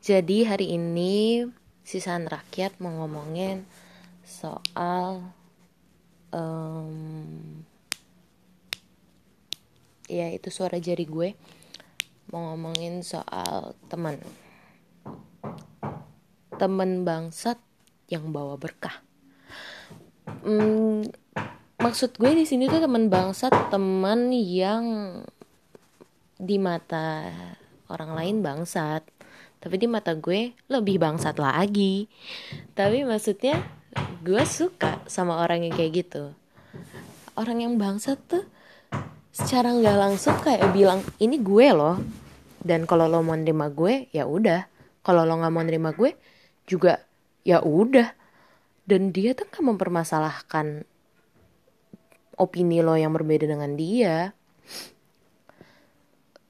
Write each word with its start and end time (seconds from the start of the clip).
Jadi 0.00 0.48
hari 0.48 0.80
ini 0.80 1.44
sisaan 1.84 2.24
rakyat 2.24 2.80
mau 2.80 3.04
ngomongin 3.04 3.68
soal 4.24 5.20
um, 6.32 7.60
ya 10.08 10.32
itu 10.32 10.48
suara 10.48 10.80
jari 10.80 11.04
gue 11.04 11.36
mau 12.32 12.48
ngomongin 12.48 13.04
soal 13.04 13.76
teman 13.92 14.16
teman 16.56 17.04
bangsat 17.04 17.60
yang 18.08 18.32
bawa 18.32 18.56
berkah. 18.56 19.04
Hmm, 20.40 21.04
maksud 21.76 22.16
gue 22.16 22.32
di 22.40 22.48
sini 22.48 22.72
tuh 22.72 22.80
teman 22.80 23.12
bangsat 23.12 23.52
teman 23.68 24.32
yang 24.32 24.84
di 26.40 26.56
mata 26.56 27.28
orang 27.92 28.16
lain 28.16 28.36
bangsat 28.40 29.19
tapi 29.60 29.76
di 29.76 29.84
mata 29.84 30.16
gue 30.16 30.56
lebih 30.72 30.96
bangsat 30.96 31.36
lagi. 31.36 32.08
Tapi 32.72 33.04
maksudnya 33.04 33.60
gue 34.24 34.40
suka 34.48 35.04
sama 35.04 35.44
orang 35.44 35.68
yang 35.68 35.76
kayak 35.76 35.92
gitu. 36.00 36.32
Orang 37.36 37.60
yang 37.60 37.76
bangsat 37.76 38.16
tuh 38.24 38.44
secara 39.30 39.76
nggak 39.76 39.96
langsung 40.00 40.34
kayak 40.40 40.72
bilang 40.72 41.04
ini 41.20 41.36
gue 41.36 41.68
loh. 41.76 42.00
Dan 42.60 42.88
kalau 42.88 43.04
lo 43.08 43.20
mau 43.20 43.36
nerima 43.36 43.68
gue 43.68 44.08
ya 44.16 44.24
udah. 44.24 44.64
Kalau 45.04 45.28
lo 45.28 45.36
nggak 45.36 45.52
mau 45.52 45.64
nerima 45.64 45.92
gue 45.92 46.16
juga 46.64 47.04
ya 47.44 47.60
udah. 47.60 48.16
Dan 48.88 49.12
dia 49.12 49.36
tuh 49.36 49.44
nggak 49.44 49.64
mempermasalahkan 49.76 50.88
opini 52.40 52.80
lo 52.80 52.96
yang 52.96 53.12
berbeda 53.12 53.44
dengan 53.44 53.76
dia. 53.76 54.32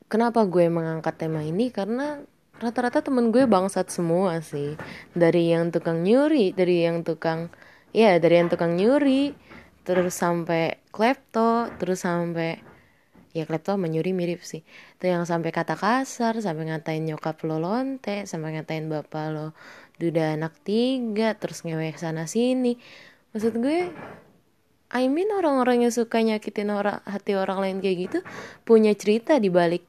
Kenapa 0.06 0.46
gue 0.46 0.70
mengangkat 0.70 1.18
tema 1.18 1.42
ini? 1.42 1.74
Karena 1.74 2.22
rata-rata 2.60 3.00
temen 3.00 3.32
gue 3.32 3.48
bangsat 3.48 3.88
semua 3.88 4.44
sih. 4.44 4.76
Dari 5.16 5.50
yang 5.50 5.72
tukang 5.72 6.04
nyuri 6.04 6.52
dari 6.52 6.84
yang 6.84 7.00
tukang 7.02 7.48
ya 7.90 8.20
dari 8.20 8.38
yang 8.38 8.52
tukang 8.52 8.76
nyuri 8.76 9.32
terus 9.82 10.14
sampai 10.14 10.78
klepto 10.92 11.72
terus 11.80 12.04
sampai 12.04 12.60
ya 13.32 13.48
klepto 13.48 13.80
menyuri 13.80 14.12
mirip 14.12 14.44
sih. 14.44 14.60
Itu 15.00 15.08
yang 15.08 15.24
sampai 15.24 15.50
kata 15.50 15.74
kasar 15.74 16.36
sampai 16.38 16.68
ngatain 16.68 17.08
nyokap 17.08 17.40
lo 17.48 17.56
lonte 17.56 18.28
sampai 18.28 18.60
ngatain 18.60 18.92
bapak 18.92 19.26
lo 19.32 19.56
duda 19.96 20.36
anak 20.36 20.60
tiga 20.60 21.34
terus 21.40 21.64
ngewek 21.64 21.96
sana 21.96 22.28
sini. 22.28 22.76
Maksud 23.32 23.56
gue 23.56 23.88
I 24.90 25.06
mean 25.06 25.30
orang-orang 25.30 25.86
yang 25.86 25.94
suka 25.94 26.18
nyakitin 26.18 26.68
orang 26.74 26.98
hati 27.06 27.38
orang 27.38 27.62
lain 27.62 27.76
kayak 27.78 27.96
gitu 28.10 28.18
punya 28.66 28.90
cerita 28.98 29.38
di 29.38 29.46
balik 29.46 29.86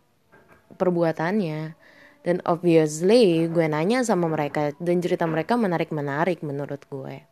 perbuatannya 0.78 1.81
dan 2.22 2.38
obviously 2.46 3.50
gue 3.50 3.66
nanya 3.66 4.06
sama 4.06 4.30
mereka 4.30 4.74
dan 4.78 4.98
cerita 5.02 5.26
mereka 5.26 5.58
menarik-menarik 5.58 6.46
menurut 6.46 6.82
gue. 6.90 7.26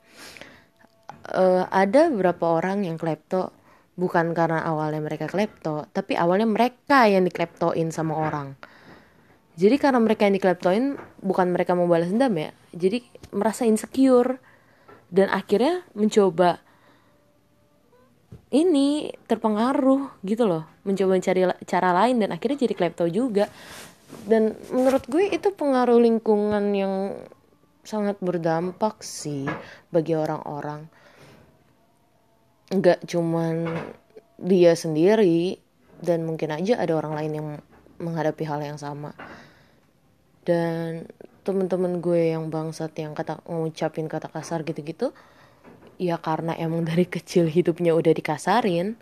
Uh, 1.29 1.69
ada 1.69 2.09
beberapa 2.09 2.57
orang 2.57 2.89
yang 2.89 2.97
klepto 2.97 3.53
bukan 3.93 4.33
karena 4.33 4.65
awalnya 4.65 5.03
mereka 5.03 5.29
klepto 5.29 5.85
tapi 5.93 6.17
awalnya 6.17 6.49
mereka 6.49 7.05
yang 7.05 7.25
dikleptoin 7.25 7.93
sama 7.93 8.17
orang. 8.17 8.57
Jadi 9.59 9.75
karena 9.75 9.99
mereka 9.99 10.25
yang 10.25 10.35
dikleptoin 10.39 10.83
bukan 11.19 11.51
mereka 11.51 11.75
mau 11.75 11.85
balas 11.85 12.09
dendam 12.09 12.33
ya 12.33 12.49
jadi 12.73 13.05
merasa 13.33 13.65
insecure. 13.69 14.41
Dan 15.09 15.25
akhirnya 15.33 15.89
mencoba 15.97 16.61
ini 18.49 19.13
terpengaruh 19.29 20.21
gitu 20.25 20.49
loh 20.49 20.65
mencoba 20.81 21.17
mencari 21.17 21.45
cara 21.69 21.89
lain 21.93 22.17
dan 22.17 22.29
akhirnya 22.33 22.65
jadi 22.65 22.73
klepto 22.73 23.05
juga 23.09 23.45
dan 24.29 24.57
menurut 24.73 25.05
gue 25.05 25.29
itu 25.29 25.49
pengaruh 25.53 26.01
lingkungan 26.01 26.73
yang 26.73 27.17
sangat 27.85 28.17
berdampak 28.21 29.01
sih 29.01 29.45
bagi 29.89 30.13
orang-orang. 30.13 30.85
Nggak 32.69 33.05
cuman 33.09 33.65
dia 34.37 34.77
sendiri 34.77 35.57
dan 35.99 36.23
mungkin 36.23 36.53
aja 36.53 36.77
ada 36.77 36.93
orang 36.93 37.13
lain 37.17 37.31
yang 37.33 37.47
menghadapi 37.97 38.43
hal 38.45 38.61
yang 38.61 38.77
sama. 38.77 39.13
Dan 40.45 41.09
temen-temen 41.41 41.97
gue 41.97 42.33
yang 42.37 42.53
bangsat 42.53 42.93
yang 43.01 43.17
kata 43.17 43.41
ngucapin 43.49 44.05
kata 44.05 44.29
kasar 44.29 44.61
gitu-gitu 44.61 45.09
ya 45.97 46.21
karena 46.21 46.53
emang 46.55 46.85
dari 46.85 47.09
kecil 47.09 47.49
hidupnya 47.49 47.91
udah 47.97 48.13
dikasarin 48.13 48.95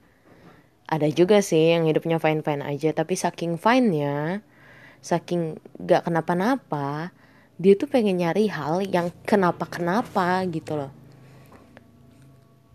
ada 0.87 1.11
juga 1.11 1.43
sih 1.43 1.75
yang 1.75 1.83
hidupnya 1.83 2.15
fine 2.17 2.39
fine 2.39 2.63
aja. 2.63 2.95
Tapi 2.95 3.13
saking 3.19 3.59
fine 3.59 3.87
nya 3.91 4.15
saking 5.01 5.61
gak 5.81 6.05
kenapa-napa 6.07 7.15
dia 7.57 7.73
tuh 7.73 7.89
pengen 7.89 8.21
nyari 8.21 8.53
hal 8.53 8.85
yang 8.85 9.09
kenapa-kenapa 9.25 10.45
gitu 10.53 10.77
loh. 10.77 10.93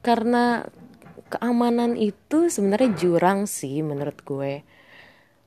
Karena 0.02 0.66
keamanan 1.30 1.94
itu 1.94 2.50
sebenarnya 2.50 2.90
jurang 2.98 3.46
sih 3.46 3.78
menurut 3.86 4.18
gue. 4.26 4.66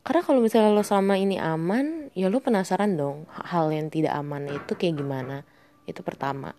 Karena 0.08 0.22
kalau 0.24 0.40
misalnya 0.40 0.72
lo 0.72 0.88
selama 0.88 1.20
ini 1.20 1.36
aman 1.36 2.16
ya 2.16 2.32
lo 2.32 2.40
penasaran 2.40 2.96
dong 2.96 3.28
hal 3.28 3.76
yang 3.76 3.92
tidak 3.92 4.16
aman 4.16 4.48
itu 4.48 4.72
kayak 4.80 5.04
gimana. 5.04 5.44
Itu 5.84 6.00
pertama. 6.00 6.56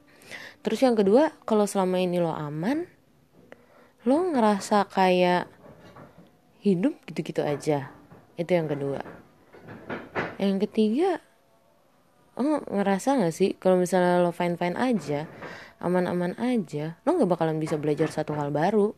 Terus 0.61 0.85
yang 0.85 1.01
kedua 1.01 1.33
kalau 1.49 1.65
selama 1.65 1.97
ini 1.97 2.21
lo 2.21 2.37
aman 2.37 2.85
lo 4.05 4.21
ngerasa 4.37 4.85
kayak 4.93 5.49
hidup 6.61 7.01
gitu-gitu 7.09 7.41
aja. 7.41 7.89
Itu 8.37 8.53
yang 8.53 8.69
kedua 8.69 9.26
yang 10.37 10.61
ketiga 10.61 11.21
oh 12.37 12.61
ngerasa 12.69 13.17
gak 13.17 13.33
sih 13.33 13.57
kalau 13.57 13.81
misalnya 13.81 14.21
lo 14.21 14.33
fine 14.33 14.61
fine 14.61 14.77
aja 14.77 15.25
aman-aman 15.81 16.37
aja 16.37 16.97
lo 17.05 17.17
nggak 17.17 17.31
bakalan 17.37 17.57
bisa 17.61 17.77
belajar 17.77 18.09
satu 18.09 18.33
hal 18.33 18.49
baru. 18.49 18.97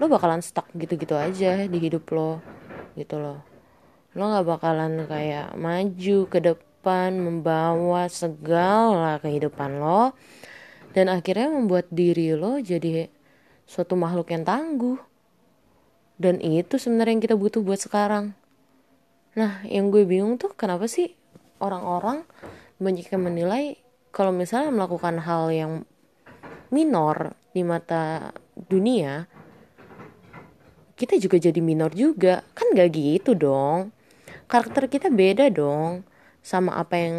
Lo 0.00 0.08
bakalan 0.08 0.40
stuck 0.40 0.72
gitu-gitu 0.72 1.12
aja 1.12 1.68
di 1.68 1.78
hidup 1.78 2.08
lo 2.16 2.40
gitu 2.96 3.20
loh. 3.20 3.44
Lo 4.16 4.32
nggak 4.32 4.46
bakalan 4.48 5.04
kayak 5.04 5.52
maju 5.56 6.18
ke 6.32 6.38
depan 6.40 7.12
membawa 7.12 8.08
segala 8.08 9.20
kehidupan 9.20 9.80
lo 9.80 10.16
dan 10.96 11.12
akhirnya 11.12 11.52
membuat 11.52 11.92
diri 11.92 12.32
lo 12.32 12.56
jadi 12.56 13.08
suatu 13.68 13.92
makhluk 13.96 14.32
yang 14.32 14.48
tangguh. 14.48 14.96
Dan 16.16 16.40
itu 16.40 16.80
sebenarnya 16.80 17.12
yang 17.18 17.24
kita 17.24 17.36
butuh 17.36 17.60
buat 17.60 17.80
sekarang 17.80 18.36
nah 19.32 19.64
yang 19.64 19.88
gue 19.88 20.04
bingung 20.04 20.36
tuh 20.36 20.52
kenapa 20.52 20.84
sih 20.88 21.16
orang-orang 21.62 22.28
banyak 22.76 23.08
yang 23.08 23.22
menilai 23.22 23.64
kalau 24.12 24.34
misalnya 24.34 24.74
melakukan 24.74 25.22
hal 25.24 25.48
yang 25.48 25.72
minor 26.68 27.32
di 27.56 27.64
mata 27.64 28.36
dunia 28.56 29.28
kita 31.02 31.18
juga 31.18 31.34
jadi 31.42 31.58
minor 31.58 31.90
juga. 31.90 32.46
Kan 32.54 32.78
gak 32.78 32.94
gitu 32.94 33.34
dong. 33.34 33.90
Karakter 34.46 34.86
kita 34.86 35.10
beda 35.10 35.50
dong 35.50 36.06
sama 36.46 36.78
apa 36.78 36.94
yang 36.94 37.16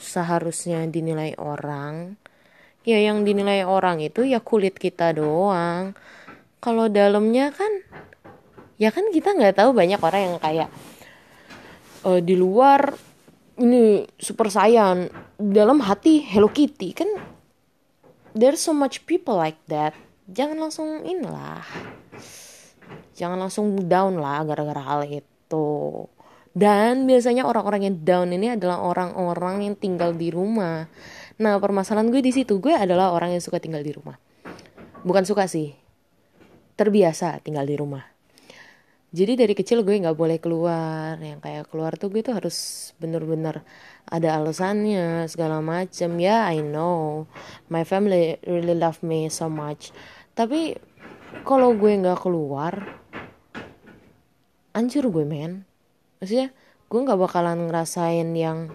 seharusnya 0.00 0.88
dinilai 0.88 1.36
orang. 1.36 2.16
Ya 2.88 2.96
yang 3.04 3.28
dinilai 3.28 3.68
orang 3.68 4.00
itu 4.00 4.24
ya 4.24 4.40
kulit 4.40 4.80
kita 4.80 5.12
doang. 5.12 5.92
Kalau 6.64 6.88
dalamnya 6.88 7.52
kan 7.52 7.84
ya 8.80 8.88
kan 8.88 9.12
kita 9.12 9.36
nggak 9.36 9.60
tahu 9.60 9.76
banyak 9.76 10.00
orang 10.00 10.22
yang 10.24 10.36
kayak 10.40 10.68
uh, 12.04 12.20
di 12.20 12.36
luar 12.36 12.92
ini 13.58 14.04
super 14.20 14.52
saiyan. 14.52 15.08
Dalam 15.34 15.82
hati 15.82 16.22
Hello 16.22 16.52
Kitty 16.52 16.94
kan 16.94 17.10
there's 18.36 18.62
so 18.62 18.76
much 18.76 19.02
people 19.08 19.34
like 19.34 19.58
that. 19.66 19.96
Jangan 20.30 20.56
langsung 20.56 21.02
inilah. 21.02 21.64
Jangan 23.14 23.38
langsung 23.38 23.74
down 23.88 24.20
lah 24.20 24.44
gara-gara 24.46 24.82
hal 24.82 25.02
itu. 25.08 26.06
Dan 26.54 27.10
biasanya 27.10 27.50
orang-orang 27.50 27.90
yang 27.90 27.96
down 28.06 28.30
ini 28.30 28.54
adalah 28.54 28.78
orang-orang 28.78 29.66
yang 29.66 29.74
tinggal 29.74 30.14
di 30.14 30.30
rumah. 30.30 30.86
Nah 31.42 31.58
permasalahan 31.58 32.14
gue 32.14 32.22
di 32.22 32.30
situ 32.30 32.62
gue 32.62 32.70
adalah 32.70 33.10
orang 33.10 33.34
yang 33.34 33.42
suka 33.42 33.58
tinggal 33.58 33.82
di 33.82 33.90
rumah. 33.90 34.14
Bukan 35.02 35.26
suka 35.26 35.50
sih, 35.50 35.74
terbiasa 36.78 37.42
tinggal 37.42 37.66
di 37.66 37.74
rumah. 37.74 38.13
Jadi 39.14 39.38
dari 39.38 39.54
kecil 39.54 39.86
gue 39.86 39.94
nggak 39.94 40.18
boleh 40.18 40.42
keluar, 40.42 41.14
yang 41.22 41.38
kayak 41.38 41.70
keluar 41.70 41.94
tuh 41.94 42.10
gue 42.10 42.26
tuh 42.26 42.34
harus 42.34 42.90
bener-bener 42.98 43.62
ada 44.10 44.42
alasannya 44.42 45.30
segala 45.30 45.62
macem. 45.62 46.18
Ya 46.18 46.50
yeah, 46.50 46.58
I 46.58 46.58
know, 46.66 47.30
my 47.70 47.86
family 47.86 48.42
really 48.42 48.74
love 48.74 48.98
me 49.06 49.30
so 49.30 49.46
much. 49.46 49.94
Tapi 50.34 50.74
kalau 51.46 51.78
gue 51.78 51.94
nggak 51.94 52.26
keluar, 52.26 52.98
anjir 54.74 55.06
gue 55.06 55.22
men. 55.22 55.62
Maksudnya 56.18 56.50
gue 56.90 57.00
nggak 57.06 57.20
bakalan 57.22 57.70
ngerasain 57.70 58.34
yang 58.34 58.74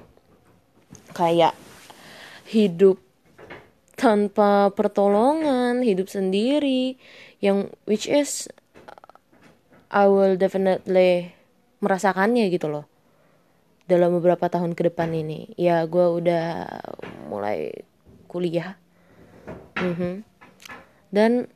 kayak 1.12 1.52
hidup 2.48 2.96
tanpa 4.00 4.72
pertolongan, 4.72 5.84
hidup 5.84 6.08
sendiri, 6.08 6.96
yang 7.44 7.68
which 7.84 8.08
is 8.08 8.48
I 9.90 10.06
will 10.06 10.38
definitely 10.38 11.34
merasakannya 11.82 12.46
gitu 12.54 12.70
loh. 12.70 12.86
dalam 13.90 14.14
beberapa 14.22 14.46
tahun 14.46 14.78
ke 14.78 14.94
depan 14.94 15.10
ini. 15.18 15.50
Ya 15.58 15.82
gue 15.90 16.06
udah 16.22 16.70
mulai 17.26 17.74
kuliah. 18.30 18.78
Mm 19.82 19.94
-hmm. 19.98 20.14
dan 21.10 21.50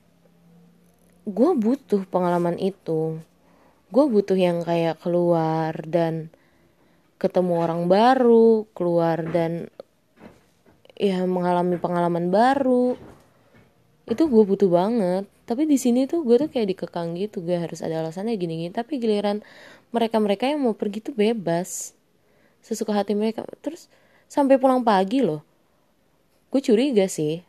gue 1.29 1.51
butuh 1.53 2.09
pengalaman 2.09 2.57
itu. 2.57 3.21
Gue 3.93 4.05
butuh 4.09 4.33
yang 4.33 4.65
kayak 4.65 4.97
keluar 5.05 5.77
dan 5.85 6.33
ketemu 7.21 7.53
orang 7.61 7.85
baru 7.85 8.65
keluar 8.73 9.21
dan 9.29 9.69
ya 10.97 11.21
mengalami 11.29 11.77
pengalaman 11.77 12.33
baru. 12.33 12.97
Itu 14.09 14.25
gue 14.25 14.43
butuh 14.43 14.73
banget 14.73 15.29
tapi 15.43 15.67
di 15.67 15.75
sini 15.75 16.07
tuh 16.07 16.23
gue 16.23 16.39
tuh 16.39 16.47
kayak 16.47 16.71
dikekang 16.71 17.19
gitu 17.19 17.43
gue 17.43 17.59
harus 17.59 17.83
ada 17.83 17.99
alasannya 17.99 18.39
gini 18.39 18.63
gini 18.63 18.71
tapi 18.71 18.95
giliran 18.95 19.43
mereka 19.91 20.17
mereka 20.23 20.43
yang 20.47 20.63
mau 20.63 20.73
pergi 20.73 21.03
tuh 21.03 21.13
bebas. 21.13 21.93
Sesuka 22.63 22.95
hati 22.95 23.11
mereka. 23.11 23.43
Terus 23.59 23.91
sampai 24.31 24.55
pulang 24.55 24.81
pagi 24.81 25.19
loh 25.19 25.43
gue 26.53 26.61
curiga 26.61 27.09
sih 27.09 27.41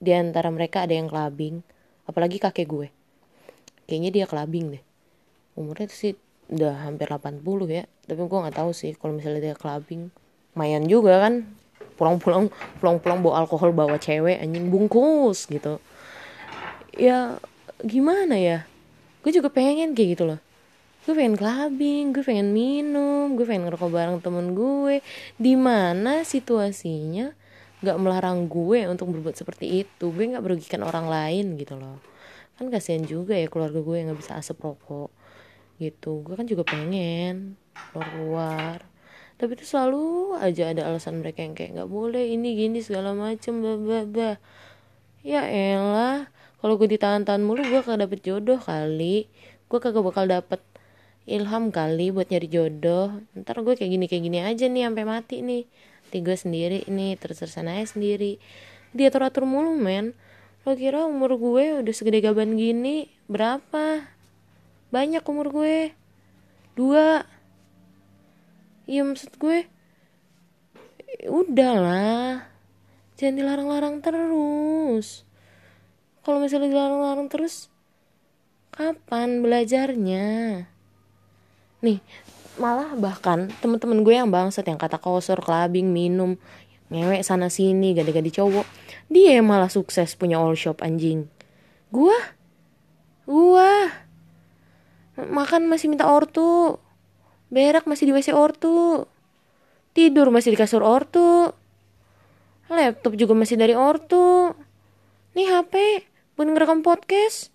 di 0.00 0.10
antara 0.16 0.48
mereka 0.48 0.88
ada 0.88 0.96
yang 0.96 1.04
kelabing 1.04 1.60
apalagi 2.08 2.40
kakek 2.40 2.64
gue. 2.64 2.88
Kayaknya 3.84 4.10
dia 4.10 4.24
kelabing 4.24 4.78
deh. 4.78 4.84
Umurnya 5.52 5.86
tuh 5.86 5.98
sih 6.00 6.12
udah 6.48 6.88
hampir 6.88 7.06
80 7.12 7.44
ya. 7.68 7.84
Tapi 8.08 8.18
gue 8.18 8.38
nggak 8.40 8.56
tahu 8.56 8.72
sih 8.72 8.96
kalau 8.96 9.14
misalnya 9.14 9.52
dia 9.52 9.54
kelabing 9.54 10.08
mayan 10.56 10.88
juga 10.88 11.22
kan 11.22 11.46
pulang-pulang 11.96 12.48
pulang-pulang 12.80 13.20
bawa 13.20 13.44
alkohol 13.44 13.70
bawa 13.70 13.96
cewek 14.00 14.40
anjing 14.40 14.72
bungkus 14.72 15.46
gitu 15.48 15.78
ya 16.96 17.40
gimana 17.82 18.36
ya? 18.38 18.66
Gue 19.22 19.32
juga 19.34 19.48
pengen 19.48 19.94
kayak 19.94 20.08
gitu 20.18 20.24
loh. 20.26 20.40
Gue 21.02 21.18
pengen 21.18 21.34
clubbing 21.34 22.14
gue 22.14 22.22
pengen 22.22 22.54
minum 22.54 23.34
gue 23.34 23.42
pengen 23.42 23.66
ngerokok 23.66 23.90
bareng 23.90 24.18
temen 24.22 24.54
gue. 24.54 25.02
Di 25.38 25.54
mana 25.58 26.22
situasinya 26.22 27.34
nggak 27.82 27.98
melarang 27.98 28.46
gue 28.46 28.86
untuk 28.86 29.10
berbuat 29.10 29.34
seperti 29.34 29.82
itu? 29.86 30.14
Gue 30.14 30.30
nggak 30.30 30.44
merugikan 30.44 30.82
orang 30.86 31.10
lain 31.10 31.58
gitu 31.58 31.74
loh. 31.74 31.98
Kan 32.58 32.70
kasihan 32.70 33.02
juga 33.02 33.34
ya 33.34 33.50
keluarga 33.50 33.82
gue 33.82 33.96
yang 33.98 34.12
nggak 34.12 34.20
bisa 34.22 34.38
asap 34.38 34.62
rokok 34.62 35.10
gitu. 35.82 36.22
Gue 36.22 36.34
kan 36.38 36.46
juga 36.46 36.62
pengen 36.62 37.58
keluar 37.90 38.08
keluar. 38.14 38.78
Tapi 39.42 39.58
itu 39.58 39.66
selalu 39.66 40.38
aja 40.38 40.70
ada 40.70 40.86
alasan 40.86 41.18
mereka 41.18 41.42
yang 41.42 41.58
kayak 41.58 41.74
nggak 41.74 41.90
boleh 41.90 42.30
ini 42.30 42.54
gini 42.54 42.78
segala 42.78 43.10
macem 43.10 43.58
bla 43.58 43.74
bla 43.74 44.06
bla. 44.06 44.32
Ya 45.26 45.42
elah 45.50 46.30
kalau 46.62 46.78
gue 46.78 46.94
ditahan-tahan 46.94 47.42
mulu 47.42 47.66
gue 47.66 47.82
kagak 47.82 48.06
dapet 48.06 48.22
jodoh 48.22 48.54
kali. 48.62 49.26
Gue 49.66 49.82
kagak 49.82 50.06
bakal 50.06 50.30
dapet 50.30 50.62
ilham 51.26 51.74
kali 51.74 52.14
buat 52.14 52.30
nyari 52.30 52.46
jodoh. 52.46 53.18
Ntar 53.34 53.66
gue 53.66 53.74
kayak 53.74 53.90
gini 53.90 54.06
kayak 54.06 54.22
gini 54.30 54.38
aja 54.46 54.70
nih 54.70 54.86
sampai 54.86 55.02
mati 55.02 55.42
nih. 55.42 55.66
Tiga 56.14 56.38
sendiri 56.38 56.86
nih 56.86 57.18
terus 57.18 57.42
terusan 57.42 57.66
aja 57.66 57.98
sendiri. 57.98 58.38
Dia 58.94 59.10
atur 59.10 59.26
atur 59.26 59.42
mulu 59.42 59.74
men. 59.74 60.14
Lo 60.62 60.78
kira 60.78 61.02
umur 61.02 61.34
gue 61.34 61.82
udah 61.82 61.94
segede 61.98 62.22
gaban 62.22 62.54
gini 62.54 63.10
berapa? 63.26 64.06
Banyak 64.94 65.26
umur 65.26 65.50
gue. 65.50 65.90
Dua. 66.78 67.26
Iya 68.86 69.02
maksud 69.02 69.34
gue 69.34 69.66
udahlah. 71.26 72.46
Jangan 73.18 73.34
dilarang-larang 73.34 73.98
terus 73.98 75.26
kalau 76.22 76.38
misalnya 76.38 76.70
dilarang-larang 76.70 77.26
terus 77.26 77.70
kapan 78.70 79.42
belajarnya? 79.42 80.64
Nih 81.82 81.98
malah 82.56 82.94
bahkan 82.94 83.48
temen-temen 83.64 84.04
gue 84.04 84.14
yang 84.14 84.28
bangsat 84.28 84.68
yang 84.68 84.76
kata 84.76 85.00
kosor 85.00 85.40
kelabing 85.40 85.88
minum 85.88 86.36
ngewek 86.92 87.24
sana 87.24 87.48
sini 87.48 87.96
gade-gade 87.96 88.28
cowok 88.28 88.68
dia 89.08 89.40
malah 89.40 89.72
sukses 89.72 90.12
punya 90.16 90.36
all 90.36 90.56
shop 90.56 90.84
anjing. 90.84 91.28
Gua? 91.92 92.16
Gua? 93.24 93.88
Makan 95.16 95.68
masih 95.68 95.92
minta 95.92 96.08
ortu 96.08 96.80
berak 97.52 97.84
masih 97.84 98.08
di 98.08 98.12
WC 98.16 98.32
ortu 98.32 99.04
tidur 99.92 100.32
masih 100.32 100.56
di 100.56 100.58
kasur 100.58 100.80
ortu 100.80 101.52
laptop 102.72 103.12
juga 103.12 103.36
masih 103.36 103.60
dari 103.60 103.76
ortu 103.76 104.56
nih 105.36 105.52
HP 105.52 105.74
buat 106.36 106.46
ngerekam 106.48 106.80
podcast. 106.80 107.52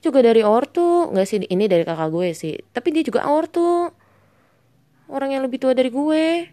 Juga 0.00 0.22
dari 0.22 0.40
ortu. 0.44 1.12
Nggak 1.12 1.26
sih 1.26 1.38
ini 1.46 1.66
dari 1.66 1.84
kakak 1.84 2.10
gue 2.12 2.28
sih. 2.32 2.56
Tapi 2.72 2.88
dia 2.94 3.02
juga 3.04 3.26
ortu. 3.28 3.90
Orang 5.06 5.30
yang 5.32 5.42
lebih 5.44 5.60
tua 5.62 5.72
dari 5.72 5.92
gue. 5.92 6.50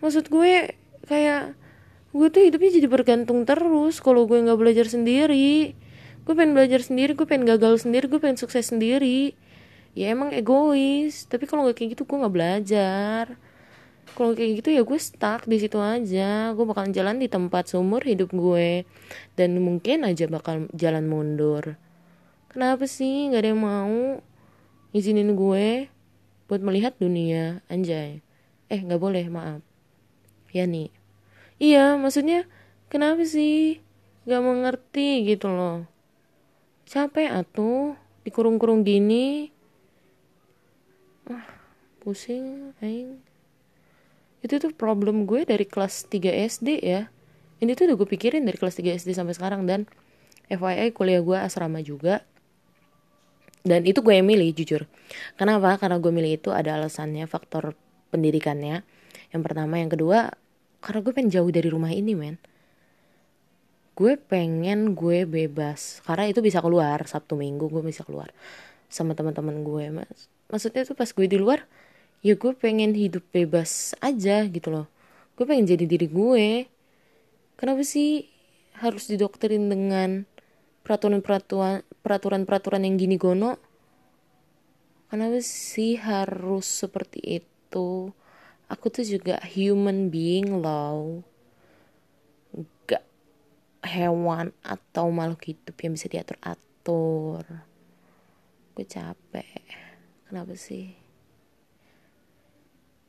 Maksud 0.00 0.28
gue 0.28 0.74
kayak 1.08 1.56
gue 2.14 2.26
tuh 2.30 2.42
hidupnya 2.46 2.70
jadi 2.78 2.86
bergantung 2.86 3.42
terus 3.42 3.98
kalau 3.98 4.24
gue 4.24 4.38
nggak 4.40 4.58
belajar 4.60 4.86
sendiri. 4.86 5.74
Gue 6.24 6.34
pengen 6.36 6.56
belajar 6.56 6.80
sendiri 6.80 7.12
gue 7.12 7.26
pengen 7.28 7.44
gagal 7.44 7.84
sendiri 7.84 8.08
gue 8.08 8.20
pengen 8.20 8.40
sukses 8.40 8.68
sendiri. 8.72 9.36
Ya 9.94 10.10
emang 10.10 10.34
egois. 10.34 11.28
Tapi 11.28 11.44
kalau 11.46 11.68
nggak 11.68 11.76
kayak 11.80 11.90
gitu 11.98 12.02
gue 12.08 12.16
nggak 12.22 12.34
belajar 12.34 13.24
kalau 14.12 14.36
kayak 14.36 14.60
gitu 14.60 14.68
ya 14.76 14.82
gue 14.84 15.00
stuck 15.00 15.48
di 15.48 15.56
situ 15.56 15.80
aja 15.80 16.52
gue 16.52 16.64
bakal 16.68 16.92
jalan 16.92 17.16
di 17.16 17.32
tempat 17.32 17.72
seumur 17.72 18.04
hidup 18.04 18.30
gue 18.36 18.84
dan 19.34 19.56
mungkin 19.58 20.04
aja 20.04 20.28
bakal 20.28 20.68
jalan 20.76 21.08
mundur 21.08 21.80
Kenapa 22.54 22.86
sih 22.86 23.26
nggak 23.26 23.42
ada 23.42 23.50
yang 23.50 23.62
mau 23.66 24.22
izinin 24.94 25.34
gue 25.34 25.90
buat 26.46 26.62
melihat 26.62 26.94
dunia 27.02 27.66
anjay? 27.66 28.22
Eh 28.70 28.78
nggak 28.78 29.02
boleh 29.02 29.26
maaf. 29.26 29.58
Ya 30.54 30.62
nih. 30.62 30.94
Iya 31.58 31.98
maksudnya 31.98 32.46
kenapa 32.86 33.26
sih 33.26 33.82
nggak 34.22 34.42
mengerti 34.46 35.26
gitu 35.26 35.50
loh? 35.50 35.90
Capek 36.86 37.42
atuh 37.42 37.98
dikurung-kurung 38.22 38.86
gini. 38.86 39.50
Ah, 41.26 41.58
pusing 42.06 42.70
aing. 42.78 43.18
Itu 44.44 44.60
tuh 44.60 44.76
problem 44.76 45.24
gue 45.24 45.48
dari 45.48 45.64
kelas 45.64 46.04
3 46.12 46.44
SD 46.52 46.84
ya. 46.84 47.08
Ini 47.64 47.72
tuh 47.72 47.88
udah 47.88 47.96
gue 47.96 48.08
pikirin 48.12 48.44
dari 48.44 48.60
kelas 48.60 48.76
3 48.76 49.00
SD 49.00 49.16
sampai 49.16 49.32
sekarang. 49.32 49.64
Dan 49.64 49.88
FYI 50.52 50.92
kuliah 50.92 51.24
gue 51.24 51.38
asrama 51.40 51.80
juga. 51.80 52.20
Dan 53.64 53.88
itu 53.88 54.04
gue 54.04 54.12
yang 54.12 54.28
milih 54.28 54.52
jujur. 54.52 54.84
Kenapa? 55.40 55.80
Karena 55.80 55.96
gue 55.96 56.12
milih 56.12 56.36
itu 56.36 56.52
ada 56.52 56.76
alasannya 56.76 57.24
faktor 57.24 57.72
pendidikannya. 58.12 58.84
Yang 59.32 59.40
pertama 59.40 59.80
yang 59.80 59.88
kedua 59.88 60.36
karena 60.84 61.00
gue 61.00 61.12
pengen 61.16 61.32
jauh 61.32 61.48
dari 61.48 61.72
rumah 61.72 61.88
ini 61.88 62.12
men. 62.12 62.36
Gue 63.96 64.20
pengen 64.20 64.92
gue 64.92 65.24
bebas. 65.24 66.04
Karena 66.04 66.28
itu 66.28 66.44
bisa 66.44 66.60
keluar 66.60 67.00
sabtu 67.08 67.40
minggu 67.40 67.72
gue 67.72 67.80
bisa 67.80 68.04
keluar 68.04 68.28
sama 68.92 69.16
teman-teman 69.16 69.64
gue 69.64 70.04
mas. 70.04 70.28
Maksudnya 70.52 70.84
tuh 70.84 70.92
pas 70.92 71.08
gue 71.08 71.24
di 71.24 71.40
luar 71.40 71.64
ya 72.24 72.40
gue 72.40 72.56
pengen 72.56 72.96
hidup 72.96 73.20
bebas 73.28 73.92
aja 74.00 74.48
gitu 74.48 74.72
loh. 74.72 74.86
Gue 75.36 75.44
pengen 75.44 75.68
jadi 75.68 75.84
diri 75.84 76.08
gue. 76.08 76.72
Kenapa 77.60 77.84
sih 77.84 78.32
harus 78.80 79.06
didoktrin 79.12 79.68
dengan 79.68 80.24
peraturan-peraturan 80.88 81.84
peraturan-peraturan 82.00 82.88
yang 82.88 82.96
gini 82.96 83.20
gono? 83.20 83.60
Kenapa 85.12 85.38
sih 85.44 86.00
harus 86.00 86.64
seperti 86.64 87.44
itu? 87.44 88.08
Aku 88.72 88.88
tuh 88.88 89.04
juga 89.04 89.36
human 89.44 90.08
being 90.08 90.64
loh. 90.64 91.20
Gak 92.88 93.04
hewan 93.84 94.56
atau 94.64 95.12
makhluk 95.12 95.52
hidup 95.52 95.76
yang 95.76 95.92
bisa 95.92 96.08
diatur 96.08 96.40
atur 96.40 97.44
gue 98.74 98.86
capek. 98.88 99.62
Kenapa 100.26 100.56
sih 100.58 101.03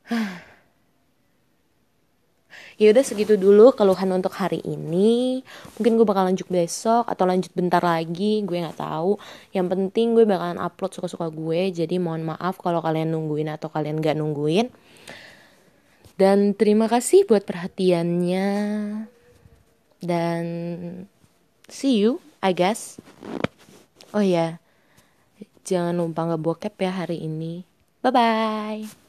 ya 2.80 2.92
udah 2.92 3.04
segitu 3.04 3.40
dulu 3.40 3.72
keluhan 3.72 4.12
untuk 4.14 4.32
hari 4.36 4.60
ini. 4.62 5.42
Mungkin 5.78 5.96
gue 5.98 6.06
bakal 6.06 6.30
lanjut 6.30 6.46
besok 6.46 7.08
atau 7.08 7.26
lanjut 7.26 7.50
bentar 7.56 7.82
lagi 7.82 8.42
gue 8.46 8.62
nggak 8.62 8.78
tahu. 8.78 9.18
Yang 9.52 9.66
penting 9.72 10.14
gue 10.14 10.24
bakalan 10.28 10.62
upload 10.62 10.94
suka-suka 10.94 11.28
gue 11.32 11.72
jadi 11.72 11.98
mohon 11.98 12.22
maaf 12.28 12.60
kalau 12.62 12.80
kalian 12.84 13.10
nungguin 13.10 13.50
atau 13.50 13.68
kalian 13.72 13.98
gak 13.98 14.16
nungguin. 14.18 14.70
Dan 16.16 16.56
terima 16.56 16.88
kasih 16.88 17.28
buat 17.28 17.44
perhatiannya. 17.44 18.48
Dan 20.00 20.44
see 21.68 22.00
you 22.00 22.22
I 22.40 22.54
guess. 22.54 23.02
Oh 24.14 24.22
ya 24.22 24.30
yeah. 24.30 24.52
jangan 25.66 25.98
lupa 25.98 26.30
nggak 26.30 26.40
bokep 26.40 26.74
ya 26.78 26.92
hari 26.94 27.26
ini. 27.26 27.66
Bye 28.00 28.14
bye 28.14 29.05